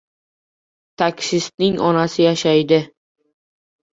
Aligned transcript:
Taksistning 1.01 1.77
onasi 1.89 2.25
yashaydi. 2.27 2.79